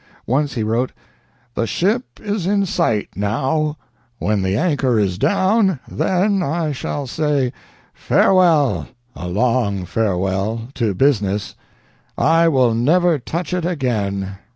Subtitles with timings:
[0.25, 0.91] Once he wrote:
[1.53, 3.77] "The ship is in sight now....
[4.17, 7.53] When the anchor is down, then I shall say:
[7.93, 11.53] Farewell a long farewell to business!
[12.17, 14.39] I will never touch it again!